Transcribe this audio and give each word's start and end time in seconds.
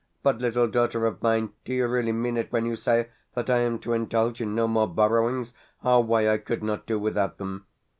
But, 0.23 0.39
little 0.39 0.67
daughter 0.67 1.05
of 1.05 1.21
mine 1.21 1.51
do 1.63 1.75
you 1.75 1.85
really 1.87 2.11
mean 2.11 2.35
it 2.35 2.51
when 2.51 2.65
you 2.65 2.75
say 2.75 3.09
that 3.35 3.51
I 3.51 3.59
am 3.59 3.77
to 3.81 3.93
indulge 3.93 4.41
in 4.41 4.55
no 4.55 4.67
more 4.67 4.87
borrowings? 4.87 5.53
Why, 5.81 6.27
I 6.27 6.39
could 6.39 6.63
not 6.63 6.87
do 6.87 6.97
without 6.97 7.37
them. 7.37 7.67